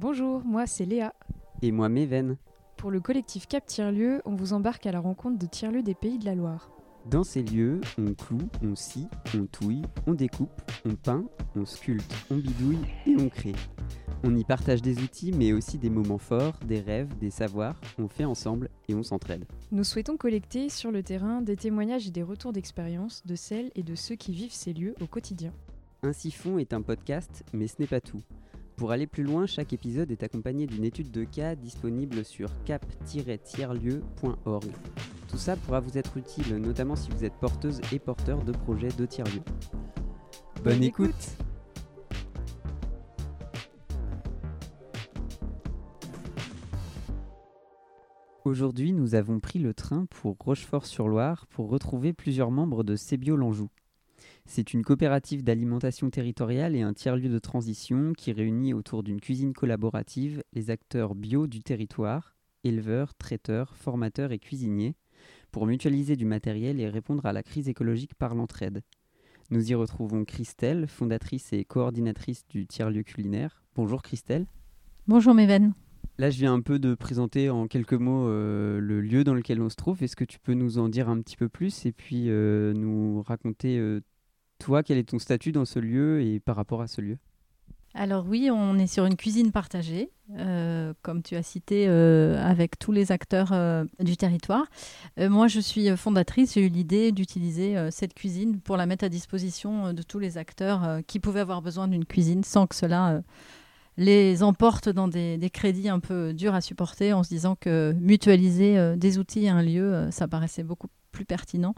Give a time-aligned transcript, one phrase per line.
[0.00, 1.12] Bonjour, moi c'est Léa.
[1.60, 2.38] Et moi Méven.
[2.78, 6.16] Pour le collectif Cap Tiers-Lieu, on vous embarque à la rencontre de tiers-lieux des pays
[6.16, 6.70] de la Loire.
[7.10, 12.14] Dans ces lieux, on cloue, on scie, on touille, on découpe, on peint, on sculpte,
[12.30, 13.54] on bidouille et on crée.
[14.24, 18.08] On y partage des outils mais aussi des moments forts, des rêves, des savoirs, on
[18.08, 19.44] fait ensemble et on s'entraide.
[19.70, 23.82] Nous souhaitons collecter sur le terrain des témoignages et des retours d'expérience de celles et
[23.82, 25.52] de ceux qui vivent ces lieux au quotidien.
[26.02, 28.22] Un siphon est un podcast, mais ce n'est pas tout.
[28.80, 34.64] Pour aller plus loin, chaque épisode est accompagné d'une étude de cas disponible sur cap-tierlieu.org.
[35.28, 38.88] Tout ça pourra vous être utile, notamment si vous êtes porteuse et porteur de projets
[38.88, 39.42] de tiers-lieu.
[40.64, 41.36] Bonne, écoute.
[48.46, 53.68] Aujourd'hui, nous avons pris le train pour Rochefort-sur-Loire pour retrouver plusieurs membres de Cébio Lanjou.
[54.46, 59.52] C'est une coopérative d'alimentation territoriale et un tiers-lieu de transition qui réunit autour d'une cuisine
[59.52, 64.94] collaborative les acteurs bio du territoire, éleveurs, traiteurs, formateurs et cuisiniers,
[65.50, 68.82] pour mutualiser du matériel et répondre à la crise écologique par l'entraide.
[69.50, 73.62] Nous y retrouvons Christelle, fondatrice et coordinatrice du tiers-lieu culinaire.
[73.74, 74.46] Bonjour Christelle.
[75.08, 75.72] Bonjour Méven.
[76.20, 79.62] Là, je viens un peu de présenter en quelques mots euh, le lieu dans lequel
[79.62, 80.02] on se trouve.
[80.02, 83.22] Est-ce que tu peux nous en dire un petit peu plus et puis euh, nous
[83.22, 84.02] raconter euh,
[84.58, 87.16] toi, quel est ton statut dans ce lieu et par rapport à ce lieu?
[87.94, 90.10] Alors oui, on est sur une cuisine partagée,
[91.02, 93.52] comme tu as cité, avec tous les acteurs
[93.98, 94.66] du territoire.
[95.16, 96.54] moi, je suis fondatrice.
[96.54, 101.00] J'ai eu l'idée d'utiliser cette cuisine pour la mettre à disposition de tous les acteurs
[101.08, 103.22] qui pouvaient avoir besoin d'une cuisine sans que cela
[104.00, 108.96] les emporte dans des, crédits un peu durs à supporter, en se disant que mutualiser
[108.96, 111.74] des outils à un lieu, ça paraissait beaucoup plus pertinent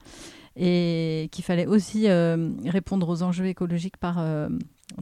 [0.55, 4.25] et qu'il fallait aussi répondre aux enjeux écologiques par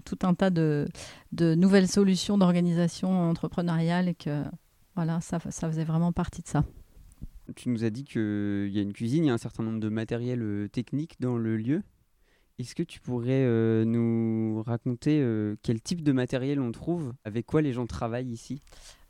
[0.04, 0.88] tout un tas de,
[1.32, 4.42] nouvelles solutions d'organisation entrepreneuriale et que
[4.96, 6.64] voilà, ça, ça faisait vraiment partie de ça.
[7.56, 9.80] Tu nous as dit qu'il y a une cuisine, il y a un certain nombre
[9.80, 11.82] de matériels euh, techniques dans le lieu?
[12.60, 17.14] Est-ce que tu pourrais euh, nous raconter euh, quel type de matériel on trouve?
[17.24, 18.60] Avec quoi les gens travaillent ici?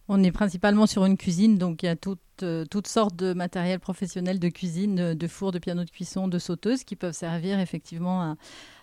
[0.07, 3.81] On est principalement sur une cuisine, donc il y a toutes, toutes sortes de matériel
[3.81, 8.37] professionnel de cuisine, de fours, de pianos de cuisson, de sauteuses qui peuvent servir effectivement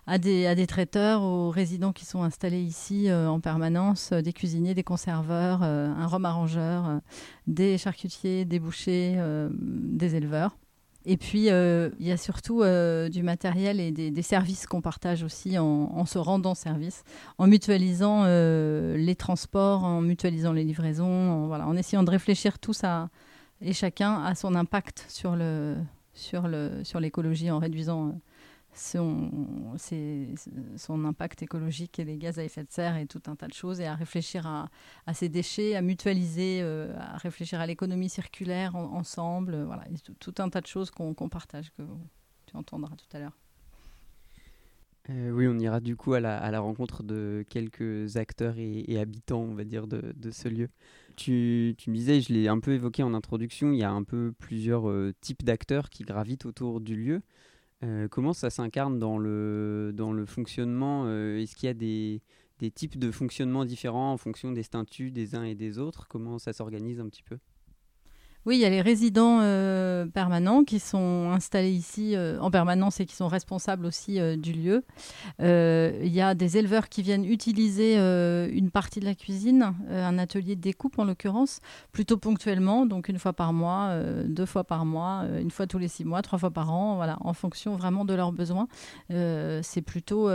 [0.07, 4.73] à, des, traiteurs, aux résidents qui sont installés ici euh, en permanence, euh, des cuisiniers,
[4.73, 7.01] des conserveurs, euh, un rhum arrangeur,
[7.45, 9.17] des charcutiers, des bouchers,
[9.51, 10.57] des éleveurs.
[11.09, 12.63] Et puis, il y a surtout
[13.09, 17.03] du matériel et des, services qu'on partage aussi en, se rendant service,
[17.38, 22.84] en mutualisant les transports, en mutualisant les livraisons, en, voilà, en essayant de réfléchir tous
[23.62, 27.00] et chacun à son impact sur l'écologie sur le, sur
[27.56, 28.19] en réduisant
[28.77, 29.31] son,
[31.05, 33.79] impact écologique et les gaz à effet de serre et tout un tas de choses,
[33.79, 34.69] et à réfléchir à,
[35.05, 39.83] à ces déchets, à mutualiser, euh, à réfléchir à l'économie circulaire ensemble, euh, voilà,
[40.19, 41.83] tout, un tas de choses qu'on partage, que
[42.45, 43.37] tu entendras tout à l'heure.
[45.09, 49.55] Euh, oui, on ira du coup à la, rencontre de quelques acteurs et, habitants, on
[49.55, 50.69] va dire, de, de ce lieu.
[51.16, 54.03] Tu, tu, me disais, je l'ai un peu évoqué en introduction, il y a un
[54.03, 57.21] peu plusieurs types d'acteurs qui gravitent autour du lieu.
[57.83, 62.23] Euh, comment ça s'incarne dans le, dans le fonctionnement euh, Est-ce qu'il y a des,
[62.59, 66.07] des, types de fonctionnement différents en fonction des statuts des uns et des autres?
[66.07, 67.37] Comment ça s'organise un petit peu?
[68.47, 73.01] Oui, il y a les résidents euh, permanents qui sont installés ici euh, en permanence
[73.01, 74.85] et qui sont responsables aussi euh, du lieu.
[75.39, 80.55] il y a des éleveurs qui viennent utiliser une partie de la cuisine, un atelier
[80.55, 81.59] de découpe en l'occurrence,
[81.91, 83.93] plutôt ponctuellement, donc une fois par mois,
[84.25, 87.17] deux fois par mois, une fois tous les six mois, trois fois par an, voilà,
[87.21, 88.67] en fonction vraiment de leurs besoins.
[89.09, 90.29] C'est plutôt,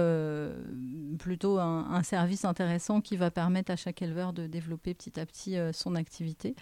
[1.19, 5.27] plutôt un, un, service intéressant qui va permettre à chaque éleveur de développer petit à
[5.27, 6.55] petit son activité.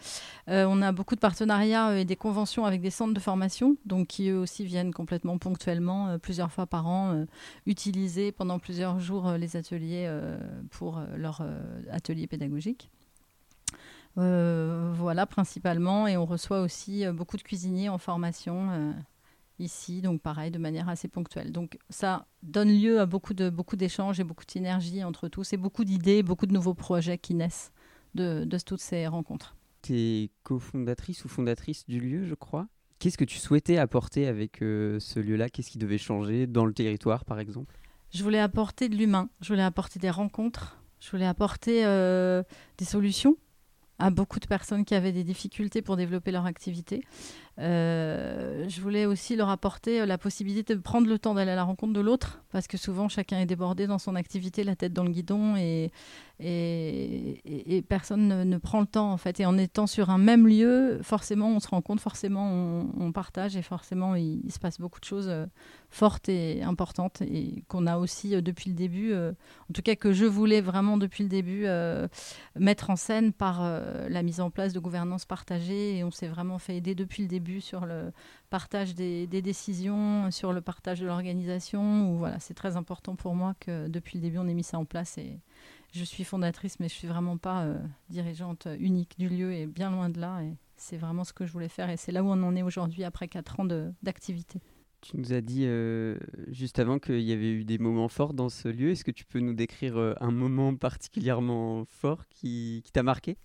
[0.46, 3.76] on a beaucoup de partenaires partenariats euh, et des conventions avec des centres de formation,
[3.86, 7.26] donc qui eux aussi viennent complètement ponctuellement, euh, plusieurs fois par an, euh,
[7.66, 10.10] utiliser pendant plusieurs jours les ateliers
[10.70, 11.42] pour leur
[11.90, 12.90] atelier pédagogique.
[14.16, 18.94] voilà principalement, et on reçoit aussi beaucoup de cuisiniers en formation
[19.58, 21.52] ici, donc pareil, de manière assez ponctuelle.
[21.52, 25.52] Donc ça donne lieu à beaucoup de beaucoup d'échanges et beaucoup de synergie entre tous,
[25.52, 27.72] et beaucoup d'idées, beaucoup de nouveaux projets qui naissent
[28.14, 29.54] de toutes ces rencontres.
[29.82, 32.68] Tu es cofondatrice ou fondatrice du lieu, je crois.
[32.98, 35.48] Qu'est-ce que tu souhaitais apporter avec euh, ce lieu-là?
[35.48, 37.78] Qu'est-ce qui devait changer dans le territoire, par exemple?
[38.12, 42.42] Je voulais apporter de l'humain, je voulais apporter des rencontres, je voulais apporter euh,
[42.76, 43.36] des solutions
[43.98, 47.02] à beaucoup de personnes qui avaient des difficultés pour développer leur activité.
[47.58, 51.92] Je voulais aussi leur apporter la possibilité de prendre le temps d'aller à la rencontre
[51.92, 55.10] de l'autre, parce que souvent chacun est débordé dans son activité, la tête dans le
[55.10, 55.90] guidon, et,
[57.88, 59.40] personne ne, prend le temps en fait.
[59.40, 63.56] Et en étant sur un même lieu, forcément on se rend compte, forcément on, partage,
[63.56, 65.30] et forcément il, se passe beaucoup de choses
[65.90, 70.24] fortes et importantes, et qu'on a aussi depuis le début, en tout cas que je
[70.24, 71.66] voulais vraiment depuis le début
[72.58, 73.62] mettre en scène par
[74.08, 77.28] la mise en place de gouvernance partagée, et on s'est vraiment fait aider depuis le
[77.28, 78.12] début sur le
[78.50, 82.16] partage des, décisions, sur le partage de l'organisation.
[82.16, 84.84] Voilà, c'est très important pour moi que depuis le début on ait mis ça en
[84.84, 85.18] place.
[85.18, 85.38] Et
[85.92, 87.78] je suis fondatrice, mais je suis vraiment pas euh,
[88.08, 90.42] dirigeante unique du lieu et bien loin de là.
[90.42, 92.62] Et c'est vraiment ce que je voulais faire et c'est là où on en est
[92.62, 93.66] aujourd'hui après quatre ans
[94.02, 94.60] d'activité.
[95.02, 98.50] Tu nous as dit euh, juste avant qu'il y avait eu des moments forts dans
[98.50, 98.90] ce lieu.
[98.90, 103.38] Est-ce que tu peux nous décrire euh, un moment particulièrement fort qui t'a marqué?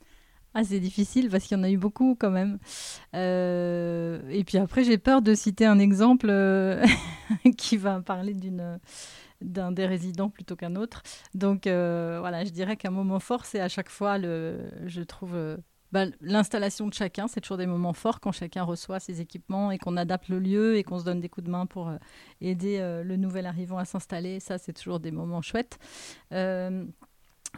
[0.57, 2.59] Ah, c'est difficile parce qu'il y en a eu beaucoup quand même.
[3.13, 6.81] Euh, et puis après, j'ai peur de citer un exemple euh,
[7.57, 8.79] qui va parler d'une
[9.41, 11.03] d'un des résidents plutôt qu'un autre.
[11.33, 15.35] Donc euh, voilà, je dirais qu'un moment fort, c'est à chaque fois, le, je trouve,
[15.91, 17.27] bah, l'installation de chacun.
[17.27, 20.77] C'est toujours des moments forts quand chacun reçoit ses équipements et qu'on adapte le lieu
[20.77, 21.91] et qu'on se donne des coups de main pour
[22.39, 24.39] aider le nouvel arrivant à s'installer.
[24.39, 25.77] Ça, c'est toujours des moments chouettes.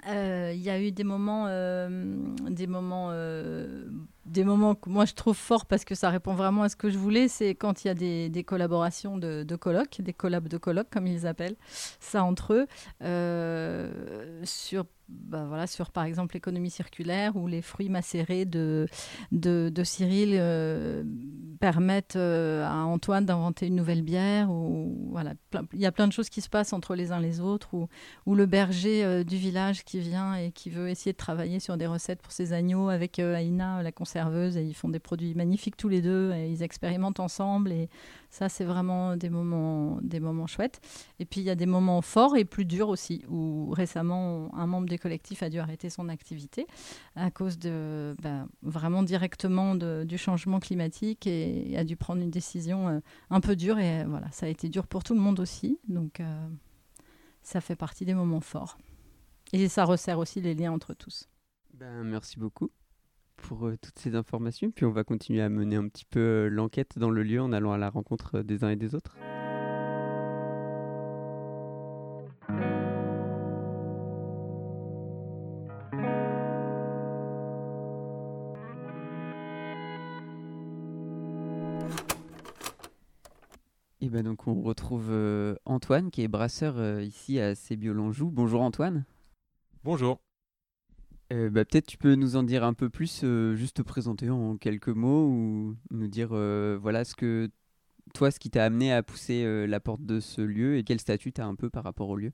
[0.07, 2.15] Euh, il y a eu des moments, euh,
[2.49, 3.85] des moments, euh,
[4.25, 6.89] des moments que moi je trouve forts parce que ça répond vraiment à ce que
[6.89, 7.27] je voulais.
[7.27, 11.07] C'est quand il y a des, collaborations de, de, colloques, des collabs de colloques comme
[11.07, 11.57] ils appellent
[11.99, 12.67] ça entre eux,
[14.43, 18.87] sur bah voilà, sur par exemple l'économie circulaire où les fruits macérés de,
[19.31, 21.03] de, Cyril euh,
[21.61, 24.51] permettent euh, à Antoine d'inventer une nouvelle bière.
[24.51, 25.33] Ou, voilà,
[25.73, 27.73] il y a plein de choses qui se passent entre les uns les autres.
[27.73, 27.87] Ou,
[28.25, 31.77] ou le berger euh, du village qui vient et qui veut essayer de travailler sur
[31.77, 35.77] des recettes pour ses agneaux avec Aïna, la conserveuse, et ils font des produits magnifiques
[35.77, 37.71] tous les deux et ils expérimentent ensemble.
[37.71, 37.89] Et
[38.29, 40.81] ça, c'est vraiment des moments, des moments chouettes.
[41.19, 44.67] Et puis, il y a des moments forts et plus durs aussi, où récemment, un
[44.67, 46.67] membre du collectif a dû arrêter son activité
[47.15, 52.89] à cause de, ben, vraiment directement du changement climatique et, a dû prendre une décision
[52.89, 53.79] euh, un peu dure.
[53.79, 55.79] Et voilà, ça a été dur pour tout le monde aussi.
[55.87, 56.47] Donc, euh,
[57.43, 58.77] ça fait partie des moments forts.
[59.53, 61.29] Et ça resserre aussi les liens entre tous.
[61.73, 62.71] Ben, merci beaucoup
[63.37, 64.71] pour euh, toutes ces informations.
[64.71, 67.53] Puis on va continuer à mener un petit peu euh, l'enquête dans le lieu en
[67.53, 69.15] allant à la rencontre euh, des uns et des autres.
[83.99, 85.11] Et ben donc on retrouve
[85.65, 88.29] Antoine qui est brasseur ici à Sébiolonjou.
[88.29, 89.03] Bonjour Antoine.
[89.83, 90.26] Bonjour.
[91.33, 94.29] Euh, bah, peut-être tu peux nous en dire un peu plus, euh, juste te présenter
[94.29, 97.49] en quelques mots ou nous dire euh, voilà ce que
[98.13, 101.33] toi, ce qui t'a amené à pousser la porte de ce lieu et quel statut
[101.33, 102.31] tu as un peu par rapport au lieu?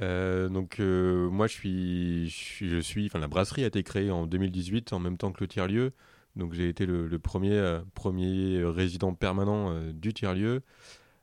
[0.00, 4.98] donc moi je suis, je suis, enfin la brasserie a été créée en 2018 en
[4.98, 5.92] même temps que le tiers lieu.
[6.36, 10.62] Donc j'ai été le, premier, premier résident permanent du tiers lieu.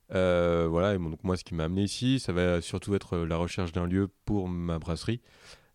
[0.09, 3.71] voilà, et donc moi ce qui m'a amené ici, ça va surtout être la recherche
[3.71, 5.21] d'un lieu pour ma brasserie.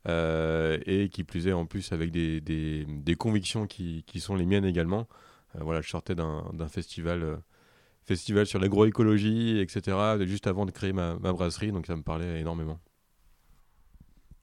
[0.09, 4.47] Euh, et qui plus est en plus avec des, des, convictions qui, qui, sont les
[4.47, 5.09] miennes également.
[5.57, 7.37] Euh, voilà, je sortais d'un festival, euh,
[8.05, 12.41] festival sur l'agroécologie, etc., juste avant de créer ma, ma, brasserie, donc ça me parlait
[12.41, 12.79] énormément.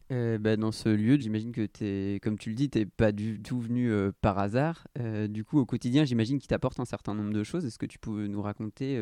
[0.09, 3.41] bah, dans ce lieu, j'imagine que es, comme tu le dis, tu n'es pas du
[3.41, 3.89] tout venu
[4.21, 4.85] par hasard.
[5.29, 7.65] du coup, au quotidien, j'imagine qu'il t'apporte un certain nombre de choses.
[7.65, 8.99] Est-ce que tu peux nous raconter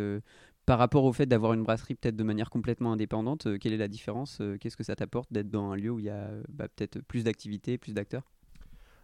[0.65, 3.77] par rapport au fait d'avoir une brasserie peut-être de manière complètement indépendante, euh, quelle est
[3.77, 6.15] la différence euh, Qu'est-ce que ça t'apporte d'être dans un lieu où il y a
[6.15, 8.23] euh, bah, peut-être plus d'activités, plus d'acteurs?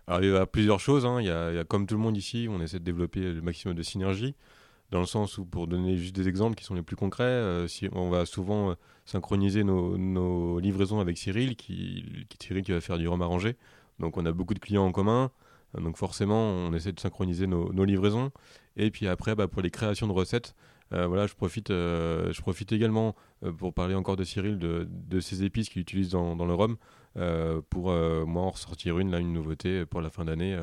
[0.08, 1.06] Alors il y a plusieurs choses.
[1.06, 1.20] Hein.
[1.20, 3.84] Il, y a, comme tout le monde ici, on essaie de développer le maximum de
[3.84, 4.36] synergie.
[4.92, 8.10] Dans le sens où, pour donner juste des exemples qui sont les plus concrets, on
[8.10, 8.74] va souvent
[9.04, 13.58] synchroniser nos, livraisons avec Cyril, qui, Cyril qui va faire du rhum arrangé.
[14.00, 15.30] Donc on a beaucoup de clients en commun.
[15.78, 18.32] Donc forcément, on essaie de synchroniser nos, livraisons.
[18.78, 20.56] Et puis après, bah, pour les créations de recettes,
[20.92, 25.20] voilà, je profite, euh, je profite également euh, pour parler encore de Cyril de, de
[25.20, 26.78] ces épices qu'il utilise dans, dans, le rhum
[27.70, 30.56] pour moi en ressortir une là, une nouveauté pour la fin d'année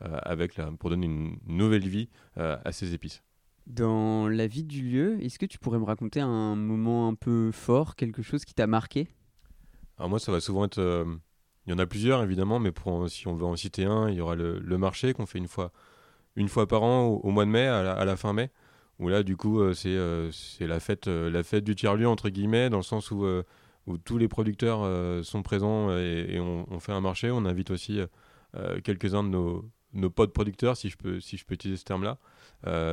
[0.00, 3.22] avec pour donner une nouvelle vie à ces épices.
[3.68, 7.52] Dans la vie du lieu, est-ce que tu pourrais me raconter un moment un peu
[7.52, 9.06] fort, quelque chose qui t'a marqué?
[9.98, 11.06] Alors moi, ça va souvent être
[11.66, 14.16] il y en a plusieurs évidemment, mais pour, si on veut en citer un, il
[14.16, 15.70] y aura le, le marché qu'on fait une fois,
[16.34, 18.50] une fois par an au, mois de mai, à la, à la fin mai
[19.00, 21.96] où là du coup euh, c'est euh, c'est la fête euh, la fête du tiers
[21.96, 23.26] lieu entre guillemets dans le sens où
[24.04, 27.98] tous les producteurs sont présents et, on, fait un marché on invite aussi
[28.84, 32.18] quelques uns de nos nos potes producteurs, si je peux, utiliser ce terme-là.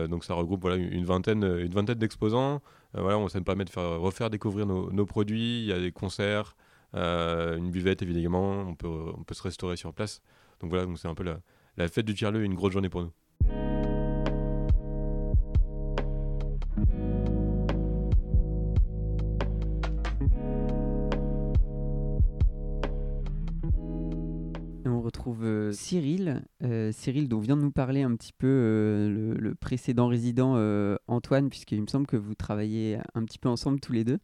[0.07, 2.63] donc ça regroupe voilà, une vingtaine, une vingtaine d'exposants.
[2.95, 5.59] voilà, ça nous permet de faire refaire découvrir nos, produits.
[5.59, 6.55] Il y a des concerts,
[6.95, 8.61] une buvette évidemment.
[8.61, 10.23] On peut, on peut se restaurer sur place.
[10.61, 11.39] Donc voilà, c'est un peu la,
[11.75, 13.76] la fête du tiers-lieu, une grosse journée pour nous.
[24.89, 29.35] On retrouve euh, Cyril, euh, Cyril dont vient de nous parler un petit peu euh,
[29.37, 30.57] le, précédent résident
[31.07, 34.19] Antoine, puisqu'il me semble que vous travaillez un petit peu ensemble tous les deux.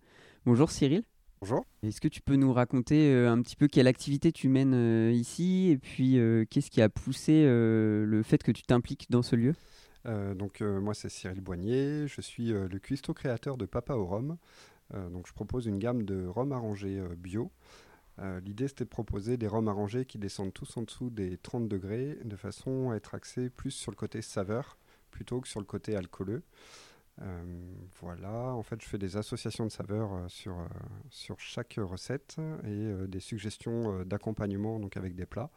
[0.46, 1.04] Bonjour Cyril.
[1.42, 1.66] Bonjour.
[1.82, 5.78] Est-ce que tu peux nous raconter un petit peu quelle activité tu mènes ici et
[5.78, 6.18] puis
[6.50, 9.54] qu'est-ce qui a poussé le fait que tu t'impliques dans ce lieu?
[10.06, 14.38] Donc moi c'est Cyril Boignet, je suis le cuistot créateur de Papa au rhum.
[14.94, 17.52] donc je propose une gamme de rhum arrangé bio
[18.20, 21.68] euh, l'idée, c'était de proposer des rhums arrangés qui descendent tous en dessous des 30
[21.68, 24.78] degrés, de façon à être axés plus sur le côté saveur
[25.12, 26.44] plutôt que sur le côté alcooleux.
[27.22, 30.56] Euh, voilà, en fait, je fais des associations de saveurs euh, sur,
[31.10, 35.50] sur chaque recette et des suggestions d'accompagnement donc avec des plats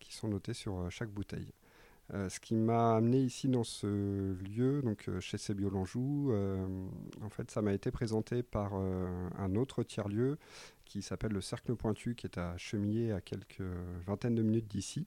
[0.00, 1.52] qui sont notés sur chaque bouteille.
[2.12, 6.32] Ce qui m'a amené ici dans ce lieu, donc chez Sebio Lanjou,
[7.22, 10.38] en fait, ça m'a été présenté par un autre tiers-lieu
[10.84, 13.62] qui s'appelle le Cercle Pointu, qui est à Chemillé, à quelques
[14.06, 15.06] vingtaines de minutes d'ici.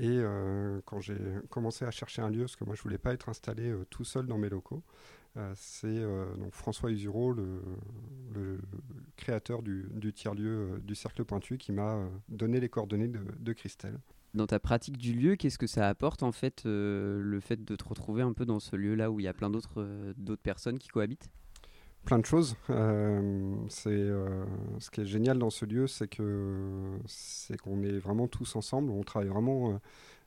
[0.00, 1.18] Et euh, quand j'ai
[1.50, 4.04] commencé à chercher un lieu, parce que moi je voulais pas être installé euh, tout
[4.04, 4.82] seul dans mes locaux,
[5.36, 6.02] euh, c'est
[6.50, 8.58] François Usureau, le,
[9.16, 13.98] créateur du, tiers-lieu du Cercle Pointu, qui m'a donné les coordonnées de, Christelle.
[14.34, 17.84] Dans ta pratique du lieu, qu'est-ce que ça apporte en fait le fait de te
[17.84, 20.88] retrouver un peu dans ce lieu-là où il y a plein d'autres d'autres personnes qui
[20.88, 21.30] cohabitent?
[22.04, 22.56] Plein de choses.
[22.70, 23.54] Euh,
[23.86, 24.44] euh,
[24.78, 28.90] ce qui est génial dans ce lieu, c'est que c'est qu'on est vraiment tous ensemble.
[28.90, 29.74] On travaille vraiment euh,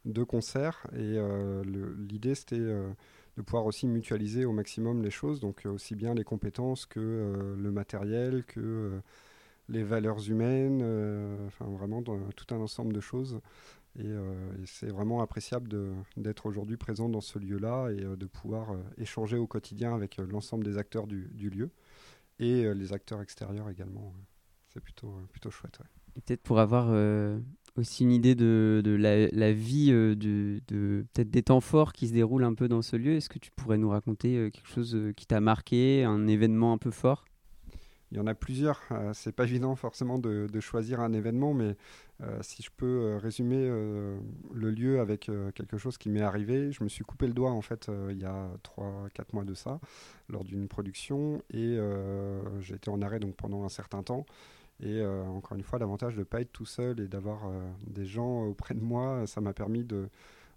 [0.06, 1.18] de concert et
[1.64, 6.86] l'idée c'était de pouvoir aussi mutualiser au maximum les choses, donc aussi bien les compétences
[6.86, 9.00] que le matériel, que
[9.70, 10.84] les valeurs humaines,
[11.48, 13.40] enfin vraiment tout un ensemble de choses.
[14.00, 15.70] Euh, et, c'est vraiment appréciable
[16.18, 20.18] d'être aujourd'hui présent dans ce lieu-là et euh, de pouvoir euh, échanger au quotidien avec
[20.18, 21.70] l'ensemble des acteurs du, lieu
[22.40, 24.14] et les acteurs extérieurs également.
[24.70, 25.78] C'est plutôt, plutôt chouette.
[26.16, 26.88] peut-être pour avoir
[27.76, 32.56] aussi une idée de, la, vie de peut-être des temps forts qui se déroulent un
[32.56, 36.04] peu dans ce lieu, est-ce que tu pourrais nous raconter quelque chose qui t'a marqué,
[36.04, 37.26] un événement un peu fort?
[38.14, 38.80] Il y en a plusieurs.
[38.92, 41.76] Euh, c'est pas évident forcément de, choisir un événement, mais
[42.22, 46.84] euh, si je peux euh, résumer le lieu avec quelque chose qui m'est arrivé, je
[46.84, 49.80] me suis coupé le doigt en fait il y a 3-4 mois de ça,
[50.30, 51.78] lors d'une production, et
[52.62, 54.26] j'ai été en arrêt donc pendant un certain temps.
[54.82, 57.50] Et encore une fois, l'avantage de ne pas être tout seul et d'avoir
[57.86, 60.10] des gens auprès de moi, ça m'a permis de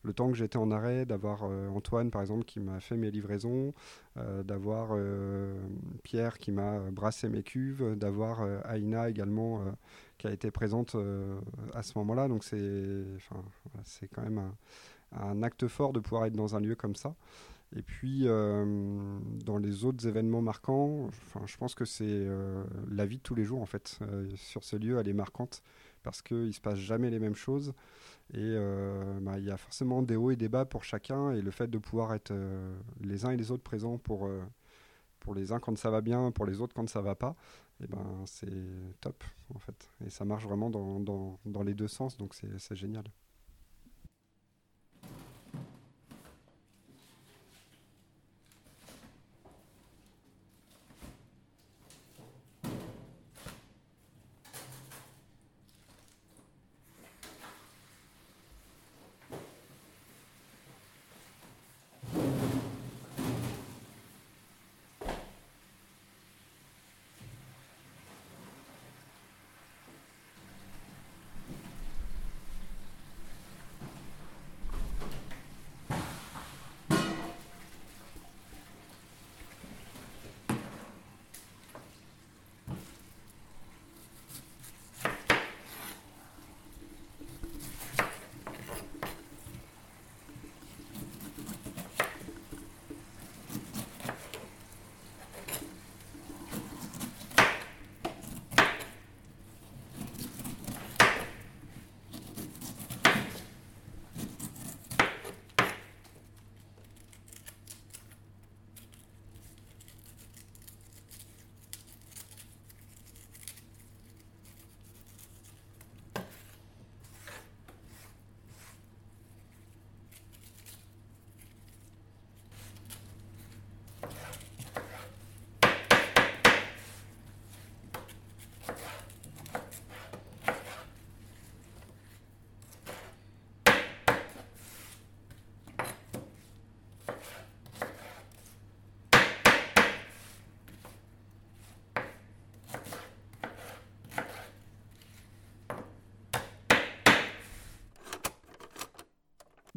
[0.06, 3.10] le temps que j'étais en arrêt, d'avoir euh, Antoine par exemple qui m'a fait mes
[3.10, 3.74] livraisons,
[4.16, 5.58] euh, d'avoir euh,
[6.04, 9.62] Pierre qui m'a brassé mes cuves, d'avoir Aïna également
[10.16, 10.96] qui a été présente
[11.74, 12.28] à ce moment-là.
[12.28, 14.52] Donc c'est quand même
[15.12, 17.14] un, acte fort de pouvoir être dans un lieu comme ça.
[17.74, 21.10] Et puis, dans les autres événements marquants,
[21.46, 22.26] je pense que c'est
[22.90, 23.98] la vie de tous les jours, en fait.
[24.36, 25.62] sur ce lieu, elle est marquante
[26.06, 27.74] parce qu'il ne se passe jamais les mêmes choses.
[28.32, 31.32] Et euh, bah, il y a forcément des hauts et des bas pour chacun.
[31.32, 34.40] Et le fait de pouvoir être euh, les uns et les autres présents pour, euh,
[35.18, 37.34] pour les uns quand ça va bien, pour les autres quand ça va pas,
[37.80, 38.46] et eh ben, c'est
[39.00, 39.90] top en fait.
[40.06, 43.04] Et ça marche vraiment dans, dans, dans les deux sens, donc c'est génial.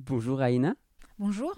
[0.09, 0.73] Bonjour Aïna.
[1.19, 1.53] Bonjour.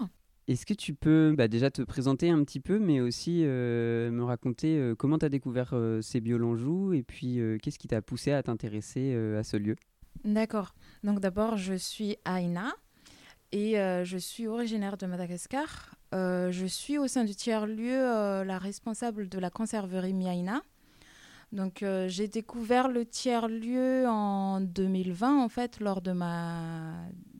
[0.46, 4.22] Est-ce que tu peux bah, déjà te présenter un petit peu, mais aussi euh, me
[4.24, 8.30] raconter euh, comment tu as découvert euh, ces Biolanjou et puis qu'est-ce qui t'a poussé
[8.30, 9.76] à t'intéresser à ce lieu?
[10.24, 10.74] D'accord.
[11.02, 12.74] Donc d'abord, je suis Aïna
[13.52, 15.94] et je suis originaire de Madagascar.
[16.12, 20.60] je suis au sein du tiers-lieu la responsable de la conserverie Miaïna.
[21.52, 26.92] Donc j'ai découvert le tiers-lieu en 2020 en fait lors de ma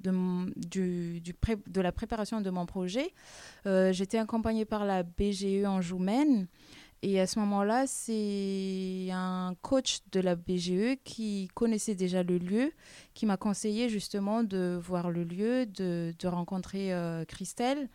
[0.03, 3.13] de, la préparation de mon projet.
[3.67, 6.47] Euh, j'étais accompagnée par la BGE en Joumen.
[7.05, 12.73] Et à ce moment-là, c'est un coach de la BGE qui connaissait déjà le lieu,
[13.13, 17.89] qui m'a conseillé justement de voir le lieu, de, de rencontrer euh, Christelle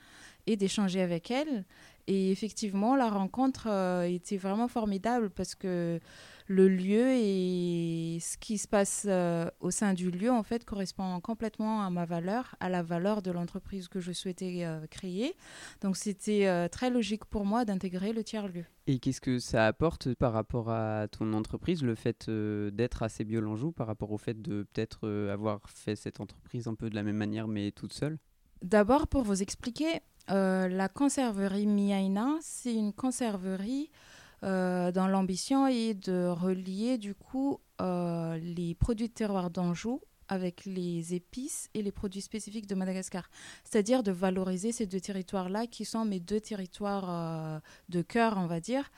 [0.45, 1.63] et d'échanger avec elle.
[2.07, 5.99] Et effectivement, la rencontre euh, était vraiment formidable parce que
[6.48, 11.20] le lieu et ce qui se passe euh, au sein du lieu, en fait, correspond
[11.20, 15.36] complètement à ma valeur, à la valeur de l'entreprise que je souhaitais euh, créer.
[15.82, 18.63] Donc, c'était euh, très logique pour moi d'intégrer le tiers-lieu.
[18.88, 23.74] Et qu'est-ce que ça apporte par rapport à ton entreprise, le fait d'être assez Biolanjou,
[23.74, 27.18] par rapport au fait de peut-être avoir fait cette entreprise un peu de la même
[27.18, 28.18] manière, mais toute seule?
[28.62, 30.00] D'abord, pour vous expliquer,
[30.30, 33.89] la conserverie Miaina, c'est une conserverie
[34.41, 41.13] dans l'ambition est de relier du coup euh, les produits de terroir d'Anjou avec les
[41.13, 43.29] épices et les produits spécifiques de Madagascar.
[43.63, 48.48] C'est-à-dire de valoriser ces deux territoires-là qui sont mes deux territoires euh, de cœur, on
[48.48, 48.91] va dire.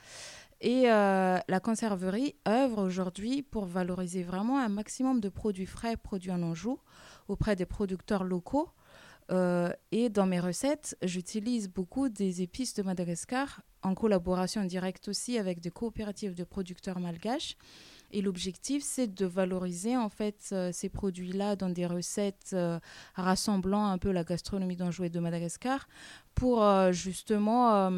[0.62, 6.42] Et la conserverie œuvre aujourd'hui pour valoriser vraiment un maximum de produits frais produits en
[6.42, 6.78] Anjou
[7.28, 8.68] auprès des producteurs locaux.
[9.30, 15.60] Et dans mes recettes, j'utilise beaucoup des épices de Madagascar en collaboration directe aussi avec
[15.60, 17.56] des coopératives de producteurs malgaches.
[18.12, 22.80] Et l'objectif, c'est de valoriser en fait euh, ces produits-là dans des recettes euh,
[23.14, 25.88] rassemblant un peu la gastronomie d'Anjou de Madagascar
[26.34, 27.90] pour euh, justement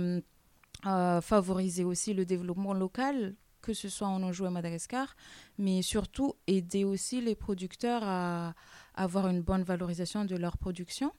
[1.23, 5.15] favoriser aussi le développement local, que ce soit en Anjou et Madagascar,
[5.57, 8.55] mais surtout aider aussi les producteurs à,
[8.95, 11.13] avoir une bonne valorisation de leur production.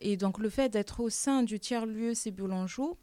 [0.00, 2.96] Et donc le fait d'être au sein du tiers-lieu Céboulanjou,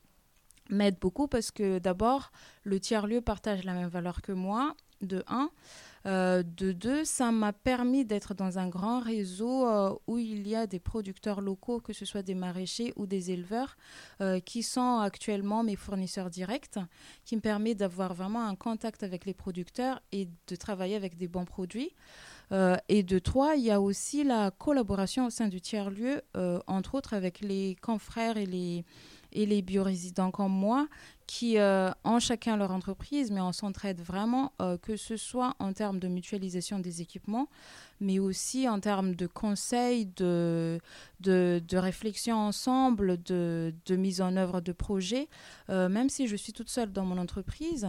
[0.69, 2.31] m'aide beaucoup parce que d'abord,
[2.63, 5.49] le tiers-lieu partage la même valeur que moi, de 1.
[6.07, 10.55] Euh, de 2, ça m'a permis d'être dans un grand réseau euh, où il y
[10.55, 13.77] a des producteurs locaux, que ce soit des maraîchers ou des éleveurs,
[14.19, 16.79] euh, qui sont actuellement mes fournisseurs directs,
[17.23, 21.27] qui me permet d'avoir vraiment un contact avec les producteurs et de travailler avec des
[21.27, 21.93] bons produits.
[22.89, 26.21] Et de 3, il y a aussi la collaboration au sein du tiers-lieu,
[26.67, 28.83] entre autres avec les confrères et les
[29.33, 29.63] et les
[30.33, 30.87] comme moi
[31.27, 35.71] qui euh, ont chacun leur entreprise, mais on s'entraide vraiment, euh, que ce soit en
[35.71, 37.47] termes de mutualisation des équipements,
[38.01, 40.81] mais aussi en termes de conseils, de,
[41.21, 45.29] de, réflexion ensemble, de, mise en œuvre de projets.
[45.69, 47.87] Euh, même si je suis toute seule dans mon entreprise,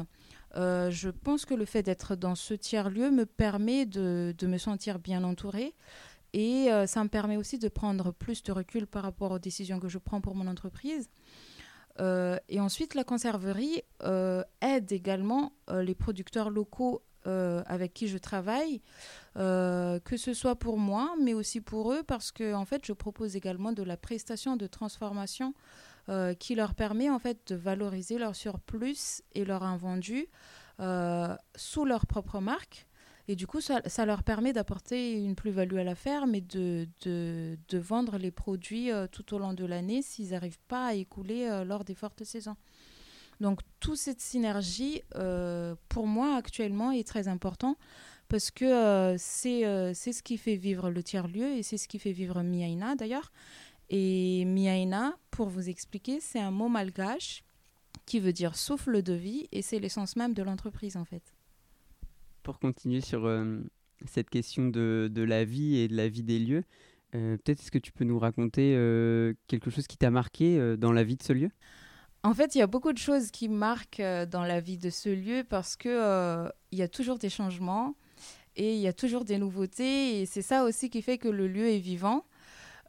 [0.54, 5.24] je pense que le fait d'être dans ce tiers-lieu me permet de, me sentir bien
[5.24, 5.74] entourée.
[6.34, 9.88] Et ça me permet aussi de prendre plus de recul par rapport aux décisions que
[9.88, 11.08] je prends pour mon entreprise.
[12.00, 18.18] Euh, et ensuite, la conserverie euh, aide également euh, les producteurs locaux avec qui je
[18.18, 18.80] travaille,
[19.36, 23.36] que ce soit pour moi, mais aussi pour eux, parce que en fait, je propose
[23.36, 25.54] également de la prestation de transformation
[26.38, 30.26] qui leur permet en fait de valoriser leur surplus et leur invendu
[31.56, 32.86] sous leur propre marque.
[33.28, 37.78] Et du coup, ça, leur permet d'apporter une plus-value à la ferme et de, de,
[37.78, 41.64] vendre les produits euh, tout au long de l'année s'ils n'arrivent pas à écouler euh,
[41.64, 42.56] lors des fortes saisons.
[43.40, 47.76] Donc, toute cette synergie, euh, pour moi, actuellement, est très important
[48.28, 49.62] parce que c'est
[49.94, 53.30] ce qui fait vivre le tiers-lieu et c'est ce qui fait vivre Miaina d'ailleurs.
[53.90, 57.44] Et Miaina, pour vous expliquer, c'est un mot malgache
[58.06, 61.34] qui veut dire souffle de vie et c'est l'essence même de l'entreprise en fait
[62.42, 63.60] pour continuer sur euh,
[64.06, 66.64] cette question de, de, la vie et de la vie des lieux,
[67.14, 70.92] euh, peut-être est-ce que tu peux nous raconter euh, quelque chose qui t'a marqué dans
[70.92, 71.50] la vie de ce lieu?
[72.24, 75.08] En fait, il y a beaucoup de choses qui marquent dans la vie de ce
[75.08, 77.96] lieu parce que il y a toujours des changements
[78.54, 81.48] et il y a toujours des nouveautés et c'est ça aussi qui fait que le
[81.48, 82.24] lieu est vivant.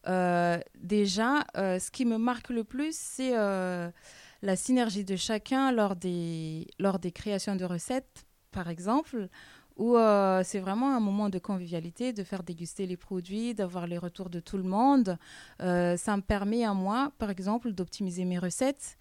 [0.05, 6.99] Déjà, ce qui me marque le plus, c'est la synergie de chacun lors des, lors
[6.99, 9.27] des créations de recettes par exemple,
[9.75, 13.97] où euh, c'est vraiment un moment de convivialité, de faire déguster les produits, d'avoir les
[13.97, 15.17] retours de tout le monde.
[15.61, 18.97] Euh, ça me permet à moi, par exemple, d'optimiser mes recettes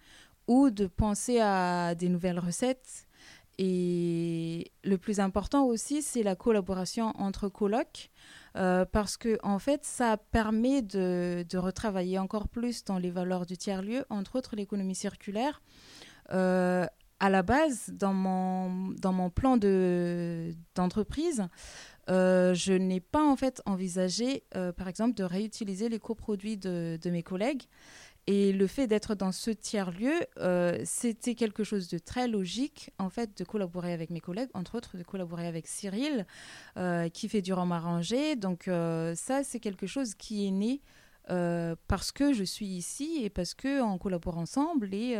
[0.47, 3.07] ou de penser à des nouvelles recettes.
[3.59, 8.09] Et le plus important aussi, c'est la collaboration entre colocs,
[8.55, 13.45] euh, parce que en fait, ça permet de, de, retravailler encore plus dans les valeurs
[13.45, 15.61] du tiers-lieu, entre autres l'économie circulaire.
[16.31, 16.85] Euh,
[17.19, 19.55] à la base, dans mon, dans mon plan
[20.75, 21.47] d'entreprise,
[22.09, 24.43] euh, je n'ai pas en fait envisagé,
[24.75, 27.63] par exemple, de réutiliser les coproduits de, de mes collègues.
[28.25, 33.09] Et le fait d'être dans ce tiers-lieu, euh, c'était quelque chose de très logique, en
[33.09, 36.25] fait, de collaborer avec mes collègues, entre autres de collaborer avec Cyril,
[36.77, 38.37] euh, qui fait du rhum arrangé.
[38.37, 40.81] Donc euh, ça, c'est quelque chose qui est né
[41.87, 44.93] parce que je suis ici et parce qu'on collabore ensemble.
[44.93, 45.17] Et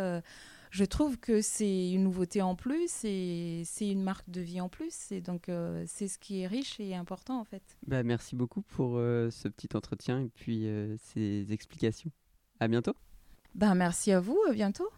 [0.69, 4.67] je trouve que c'est une nouveauté en plus et c'est une marque de vie en
[4.67, 5.13] plus.
[5.13, 5.49] Et donc,
[5.85, 7.63] c'est ce qui est riche et important, en fait.
[7.87, 10.67] Bah, merci beaucoup pour ce petit entretien et puis
[10.99, 12.11] ces explications.
[12.59, 12.95] À bientôt.
[13.55, 14.89] Ben, merci à vous, à bientôt.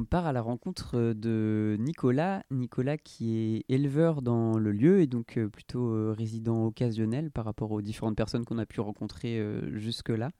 [0.00, 2.42] On part à la rencontre de Nicolas.
[2.50, 7.44] Nicolas qui est éleveur dans le lieu et donc euh, plutôt euh, résident occasionnel par
[7.44, 10.30] rapport aux différentes personnes qu'on a pu rencontrer euh, jusque-là.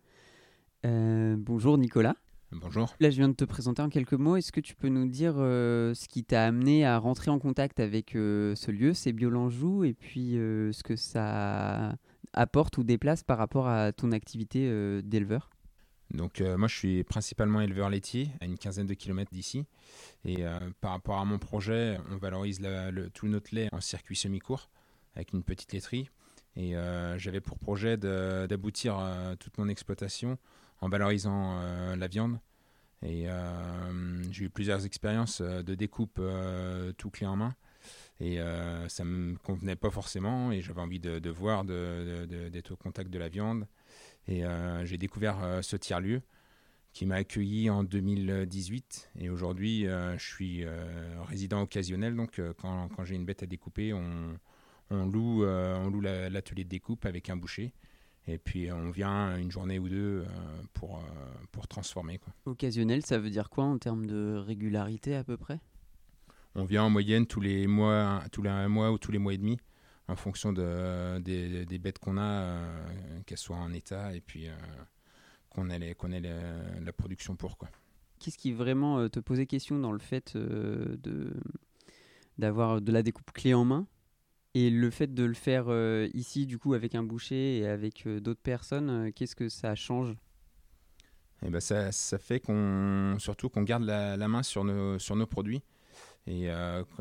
[0.83, 2.17] bonjour Nicolas.
[2.53, 2.95] Bonjour.
[2.99, 4.37] Là, je viens de te présenter en quelques mots.
[4.37, 7.79] Est-ce que tu peux nous dire euh, ce qui t'a amené à rentrer en contact
[7.79, 11.95] avec euh, ce lieu, c'est Biolanjou, et puis euh, ce que ça
[12.33, 15.51] apporte ou déplace par rapport à ton activité d'éleveur?
[16.13, 19.65] Donc moi je suis principalement éleveur laitier à une quinzaine de kilomètres d'ici
[20.25, 20.45] et
[20.81, 24.71] par rapport à mon projet on valorise le, tout notre lait en circuit semi-court
[25.15, 26.09] avec une petite laiterie
[26.57, 26.75] et
[27.17, 28.99] j'avais pour projet d'aboutir
[29.39, 30.39] toute mon exploitation
[30.81, 32.39] en valorisant euh, la viande.
[33.03, 36.21] Et euh, j'ai eu plusieurs expériences euh, de découpe
[36.99, 37.55] tout clé en main.
[38.23, 38.39] Et
[38.89, 40.53] ça ne me convenait pas forcément.
[40.53, 43.67] Et j'avais envie de, voir, d'être au contact de la viande.
[44.29, 44.43] Et
[44.85, 46.21] j'ai découvert ce tiers-lieu
[46.93, 49.13] qui m'a accueilli en 2018.
[49.21, 50.67] Et aujourd'hui, je suis
[51.29, 52.15] résident occasionnel.
[52.15, 54.37] Donc, quand, quand j'ai une bête à découper, on,
[54.91, 57.73] on loue, on loue l'atelier de découpe avec un boucher.
[58.27, 60.27] Et puis on vient une journée ou deux euh,
[60.75, 61.03] pour, euh,
[61.53, 62.19] pour transformer.
[62.19, 62.33] Quoi.
[62.47, 65.59] Occasionnel, ça veut dire quoi en termes de régularité à peu près?
[66.55, 69.39] On vient en moyenne tous les mois, tous les mois ou tous les mois et
[69.39, 69.59] demi,
[70.09, 74.49] en fonction de, des, des bêtes qu'on a, euh, qu'elles soient en état et puis
[75.49, 77.57] qu'on ait, qu'on ait la, production pour.
[77.57, 77.69] Quoi.
[78.19, 81.33] Qu'est-ce qui vraiment te posait question dans le fait de
[82.39, 83.87] d'avoir de la découpe clé en main?
[84.55, 88.07] Et le fait de le faire euh, ici, du coup, avec un boucher et avec
[88.07, 90.17] euh, d'autres personnes, euh, qu'est-ce que ça change?
[91.43, 95.27] Eh ben ça, ça, fait qu'on surtout qu'on garde la, main sur nos, sur nos
[95.27, 95.63] produits.
[96.27, 96.49] Et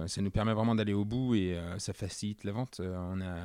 [0.08, 2.80] ça nous permet vraiment d'aller au bout et ça facilite la vente.
[2.82, 3.36] on, a,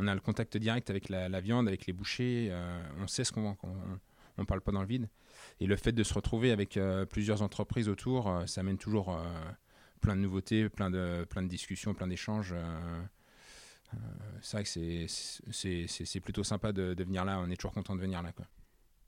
[0.00, 2.52] on a le contact direct avec la, viande, avec les bouchers.
[2.98, 3.56] on sait ce qu'on vend.
[4.36, 5.08] On ne parle pas dans le vide.
[5.60, 6.76] Et le fait de se retrouver avec
[7.10, 9.16] plusieurs entreprises autour, ça amène toujours
[10.00, 12.56] plein de nouveautés, plein de, plein de discussions, plein d'échanges.
[13.94, 17.40] Euh, c'est vrai que c'est plutôt sympa de, venir là.
[17.40, 18.32] On est toujours content de venir là.
[18.32, 18.46] Quoi.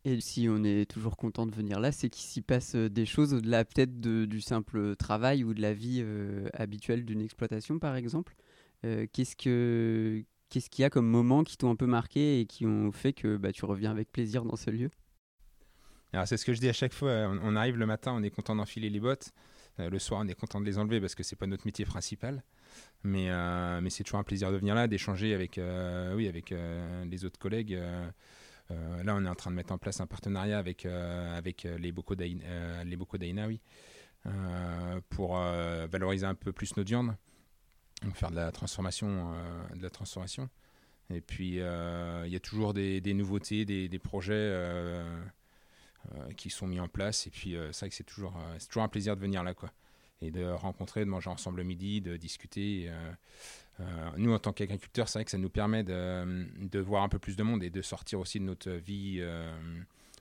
[0.04, 3.06] Et si on est toujours content de venir là, c'est qu'il s'y passe euh, des
[3.06, 7.96] choses au-delà peut-être du simple travail ou de la vie euh, habituelle d'une exploitation, par
[7.96, 8.36] exemple.
[8.82, 12.66] qu'est-ce que qu'est-ce qu'il y a comme moments qui t'ont un peu marqué et qui
[12.66, 14.90] ont fait que bah, tu reviens avec plaisir dans ce lieu?
[16.12, 17.28] Alors c'est ce que je dis à chaque fois.
[17.42, 19.32] On, arrive le matin, on est content d'enfiler les bottes.
[19.78, 22.44] le soir, on est content de les enlever parce que c'est pas notre métier principal.
[23.06, 26.50] Mais, euh, mais c'est toujours un plaisir de venir là, d'échanger avec, euh, oui, avec
[26.50, 27.78] euh, les autres collègues.
[28.68, 30.84] là, on est en train de mettre en place un partenariat avec,
[31.64, 33.60] les Bocaux d'Aina, oui,
[35.08, 37.14] pour valoriser un peu plus notre viande,
[38.02, 39.32] donc faire de la transformation.
[39.74, 40.50] de la transformation.
[41.10, 45.04] Et puis, il y a toujours des, nouveautés, des, projets
[46.36, 47.28] qui sont mis en place.
[47.28, 48.36] Et puis, c'est vrai que c'est toujours,
[48.68, 49.54] toujours un plaisir de venir là.
[49.54, 49.70] Quoi
[50.22, 52.86] et de rencontrer, de manger ensemble le midi, de discuter.
[52.88, 53.12] Euh,
[53.80, 57.08] euh, nous, en tant qu'agriculteurs, c'est vrai que ça nous permet de, de, voir un
[57.08, 59.54] peu plus de monde et de sortir aussi de notre vie euh,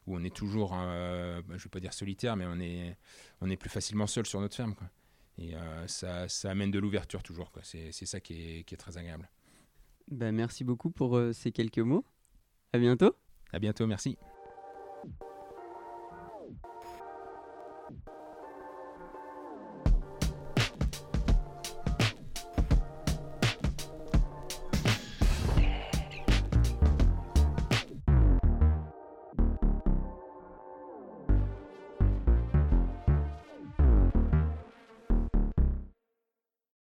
[0.05, 2.97] où on est toujours, je ne vais pas dire solitaire, mais on est,
[3.41, 4.75] on est plus facilement seul sur notre ferme.
[4.75, 4.89] Quoi.
[5.38, 5.53] Et
[5.88, 7.51] ça, ça, amène de l'ouverture toujours.
[7.63, 9.27] C'est ça qui est, qui est, très agréable.
[10.12, 12.05] Ben, merci beaucoup pour ces quelques mots.
[12.71, 13.15] À bientôt.
[13.51, 14.17] À bientôt, merci.